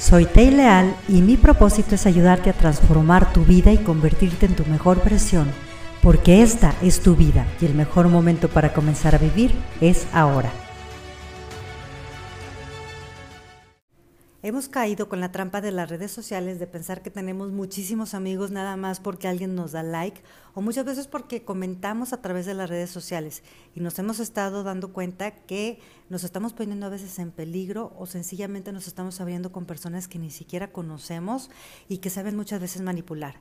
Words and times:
Soy 0.00 0.24
Tei 0.24 0.50
Leal 0.50 0.96
y 1.08 1.20
mi 1.20 1.36
propósito 1.36 1.94
es 1.94 2.06
ayudarte 2.06 2.48
a 2.48 2.54
transformar 2.54 3.34
tu 3.34 3.44
vida 3.44 3.70
y 3.70 3.76
convertirte 3.76 4.46
en 4.46 4.56
tu 4.56 4.64
mejor 4.64 5.04
versión, 5.04 5.52
porque 6.02 6.42
esta 6.42 6.74
es 6.80 7.00
tu 7.00 7.16
vida 7.16 7.46
y 7.60 7.66
el 7.66 7.74
mejor 7.74 8.08
momento 8.08 8.48
para 8.48 8.72
comenzar 8.72 9.14
a 9.14 9.18
vivir 9.18 9.52
es 9.82 10.06
ahora. 10.14 10.50
Hemos 14.42 14.70
caído 14.70 15.10
con 15.10 15.20
la 15.20 15.32
trampa 15.32 15.60
de 15.60 15.70
las 15.70 15.90
redes 15.90 16.12
sociales 16.12 16.58
de 16.58 16.66
pensar 16.66 17.02
que 17.02 17.10
tenemos 17.10 17.52
muchísimos 17.52 18.14
amigos 18.14 18.50
nada 18.50 18.74
más 18.78 18.98
porque 18.98 19.28
alguien 19.28 19.54
nos 19.54 19.72
da 19.72 19.82
like 19.82 20.22
o 20.54 20.62
muchas 20.62 20.86
veces 20.86 21.06
porque 21.06 21.42
comentamos 21.42 22.14
a 22.14 22.22
través 22.22 22.46
de 22.46 22.54
las 22.54 22.70
redes 22.70 22.88
sociales 22.88 23.42
y 23.74 23.80
nos 23.80 23.98
hemos 23.98 24.18
estado 24.18 24.62
dando 24.62 24.94
cuenta 24.94 25.30
que 25.30 25.78
nos 26.08 26.24
estamos 26.24 26.54
poniendo 26.54 26.86
a 26.86 26.88
veces 26.88 27.18
en 27.18 27.32
peligro 27.32 27.92
o 27.98 28.06
sencillamente 28.06 28.72
nos 28.72 28.86
estamos 28.86 29.20
abriendo 29.20 29.52
con 29.52 29.66
personas 29.66 30.08
que 30.08 30.18
ni 30.18 30.30
siquiera 30.30 30.72
conocemos 30.72 31.50
y 31.86 31.98
que 31.98 32.08
saben 32.08 32.34
muchas 32.34 32.62
veces 32.62 32.80
manipular. 32.80 33.34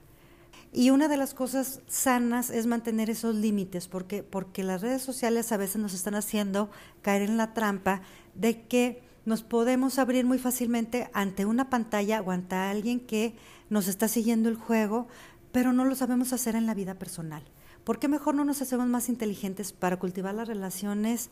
Y 0.73 0.89
una 0.89 1.07
de 1.07 1.15
las 1.15 1.33
cosas 1.33 1.79
sanas 1.87 2.49
es 2.49 2.67
mantener 2.67 3.09
esos 3.09 3.35
límites, 3.35 3.87
porque, 3.87 4.21
porque 4.21 4.63
las 4.63 4.81
redes 4.81 5.01
sociales 5.01 5.53
a 5.53 5.57
veces 5.57 5.77
nos 5.77 5.93
están 5.93 6.15
haciendo 6.15 6.69
caer 7.01 7.21
en 7.21 7.37
la 7.37 7.53
trampa 7.53 8.01
de 8.35 8.63
que 8.67 9.08
nos 9.25 9.43
podemos 9.43 9.99
abrir 9.99 10.25
muy 10.25 10.39
fácilmente 10.39 11.09
ante 11.13 11.45
una 11.45 11.69
pantalla 11.69 12.21
o 12.21 12.31
ante 12.31 12.55
alguien 12.55 12.99
que 12.99 13.35
nos 13.69 13.87
está 13.87 14.07
siguiendo 14.07 14.49
el 14.49 14.55
juego, 14.55 15.07
pero 15.51 15.73
no 15.73 15.85
lo 15.85 15.95
sabemos 15.95 16.33
hacer 16.33 16.55
en 16.55 16.65
la 16.65 16.73
vida 16.73 16.95
personal. 16.95 17.43
¿Por 17.83 17.97
qué 17.97 18.07
mejor 18.07 18.35
no 18.35 18.45
nos 18.45 18.61
hacemos 18.61 18.87
más 18.87 19.09
inteligentes 19.09 19.73
para 19.73 19.97
cultivar 19.97 20.35
las 20.35 20.47
relaciones 20.47 21.29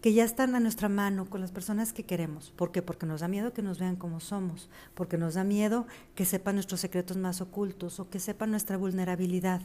que 0.00 0.12
ya 0.12 0.24
están 0.24 0.54
a 0.54 0.60
nuestra 0.60 0.88
mano 0.88 1.28
con 1.28 1.40
las 1.40 1.52
personas 1.52 1.92
que 1.92 2.04
queremos? 2.04 2.52
¿Por 2.56 2.72
qué? 2.72 2.82
Porque 2.82 3.06
nos 3.06 3.20
da 3.20 3.28
miedo 3.28 3.52
que 3.52 3.62
nos 3.62 3.78
vean 3.78 3.96
como 3.96 4.18
somos, 4.18 4.70
porque 4.94 5.18
nos 5.18 5.34
da 5.34 5.44
miedo 5.44 5.86
que 6.14 6.24
sepan 6.24 6.56
nuestros 6.56 6.80
secretos 6.80 7.16
más 7.16 7.40
ocultos 7.40 8.00
o 8.00 8.08
que 8.10 8.18
sepan 8.18 8.50
nuestra 8.50 8.76
vulnerabilidad. 8.76 9.62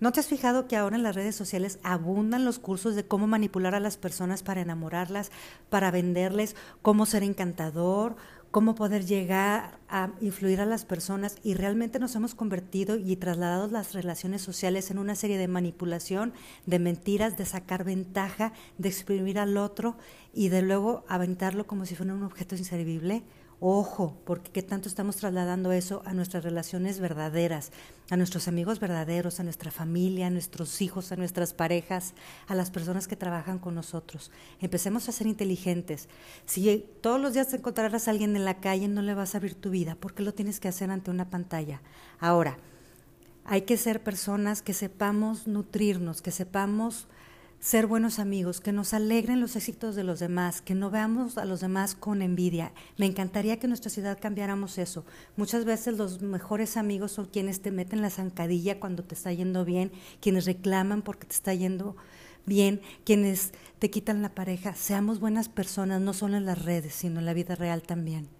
¿No 0.00 0.12
te 0.12 0.20
has 0.20 0.28
fijado 0.28 0.66
que 0.66 0.76
ahora 0.76 0.96
en 0.96 1.02
las 1.02 1.14
redes 1.14 1.36
sociales 1.36 1.78
abundan 1.82 2.46
los 2.46 2.58
cursos 2.58 2.94
de 2.94 3.04
cómo 3.04 3.26
manipular 3.26 3.74
a 3.74 3.80
las 3.80 3.98
personas 3.98 4.42
para 4.42 4.62
enamorarlas, 4.62 5.30
para 5.68 5.90
venderles, 5.90 6.56
cómo 6.80 7.04
ser 7.04 7.22
encantador, 7.22 8.16
cómo 8.50 8.74
poder 8.74 9.04
llegar 9.04 9.78
a 9.90 10.08
influir 10.22 10.62
a 10.62 10.64
las 10.64 10.86
personas 10.86 11.36
y 11.42 11.52
realmente 11.52 11.98
nos 11.98 12.16
hemos 12.16 12.34
convertido 12.34 12.96
y 12.96 13.16
trasladado 13.16 13.68
las 13.68 13.92
relaciones 13.92 14.40
sociales 14.40 14.90
en 14.90 14.98
una 14.98 15.16
serie 15.16 15.36
de 15.36 15.48
manipulación, 15.48 16.32
de 16.64 16.78
mentiras, 16.78 17.36
de 17.36 17.44
sacar 17.44 17.84
ventaja, 17.84 18.54
de 18.78 18.88
exprimir 18.88 19.38
al 19.38 19.58
otro 19.58 19.98
y 20.32 20.48
de 20.48 20.62
luego 20.62 21.04
aventarlo 21.08 21.66
como 21.66 21.84
si 21.84 21.94
fuera 21.94 22.14
un 22.14 22.22
objeto 22.22 22.56
inservible? 22.56 23.22
Ojo, 23.62 24.16
porque 24.24 24.50
qué 24.50 24.62
tanto 24.62 24.88
estamos 24.88 25.16
trasladando 25.16 25.70
eso 25.70 26.02
a 26.06 26.14
nuestras 26.14 26.42
relaciones 26.44 26.98
verdaderas, 26.98 27.72
a 28.08 28.16
nuestros 28.16 28.48
amigos 28.48 28.80
verdaderos, 28.80 29.38
a 29.38 29.42
nuestra 29.42 29.70
familia, 29.70 30.28
a 30.28 30.30
nuestros 30.30 30.80
hijos, 30.80 31.12
a 31.12 31.16
nuestras 31.16 31.52
parejas, 31.52 32.14
a 32.46 32.54
las 32.54 32.70
personas 32.70 33.06
que 33.06 33.16
trabajan 33.16 33.58
con 33.58 33.74
nosotros. 33.74 34.30
Empecemos 34.62 35.10
a 35.10 35.12
ser 35.12 35.26
inteligentes. 35.26 36.08
Si 36.46 36.86
todos 37.02 37.20
los 37.20 37.34
días 37.34 37.48
te 37.48 37.56
encontrarás 37.56 38.08
a 38.08 38.12
alguien 38.12 38.34
en 38.34 38.46
la 38.46 38.60
calle, 38.60 38.88
no 38.88 39.02
le 39.02 39.12
vas 39.12 39.34
a 39.34 39.38
abrir 39.38 39.54
tu 39.54 39.68
vida, 39.68 39.94
porque 40.00 40.22
lo 40.22 40.32
tienes 40.32 40.58
que 40.58 40.68
hacer 40.68 40.90
ante 40.90 41.10
una 41.10 41.28
pantalla. 41.28 41.82
Ahora, 42.18 42.56
hay 43.44 43.62
que 43.62 43.76
ser 43.76 44.02
personas 44.02 44.62
que 44.62 44.72
sepamos 44.72 45.46
nutrirnos, 45.46 46.22
que 46.22 46.30
sepamos 46.30 47.08
ser 47.60 47.86
buenos 47.86 48.18
amigos, 48.18 48.60
que 48.60 48.72
nos 48.72 48.94
alegren 48.94 49.38
los 49.38 49.54
éxitos 49.54 49.94
de 49.94 50.02
los 50.02 50.18
demás, 50.18 50.62
que 50.62 50.74
no 50.74 50.90
veamos 50.90 51.36
a 51.36 51.44
los 51.44 51.60
demás 51.60 51.94
con 51.94 52.22
envidia. 52.22 52.72
Me 52.96 53.04
encantaría 53.04 53.58
que 53.58 53.66
en 53.66 53.70
nuestra 53.70 53.90
ciudad 53.90 54.18
cambiáramos 54.20 54.78
eso. 54.78 55.04
Muchas 55.36 55.66
veces 55.66 55.98
los 55.98 56.22
mejores 56.22 56.78
amigos 56.78 57.12
son 57.12 57.26
quienes 57.26 57.60
te 57.60 57.70
meten 57.70 58.00
la 58.00 58.08
zancadilla 58.08 58.80
cuando 58.80 59.04
te 59.04 59.14
está 59.14 59.30
yendo 59.32 59.66
bien, 59.66 59.92
quienes 60.20 60.46
reclaman 60.46 61.02
porque 61.02 61.26
te 61.26 61.34
está 61.34 61.52
yendo 61.52 61.96
bien, 62.46 62.80
quienes 63.04 63.52
te 63.78 63.90
quitan 63.90 64.22
la 64.22 64.34
pareja. 64.34 64.74
Seamos 64.74 65.20
buenas 65.20 65.50
personas, 65.50 66.00
no 66.00 66.14
solo 66.14 66.38
en 66.38 66.46
las 66.46 66.64
redes, 66.64 66.94
sino 66.94 67.20
en 67.20 67.26
la 67.26 67.34
vida 67.34 67.56
real 67.56 67.82
también. 67.82 68.39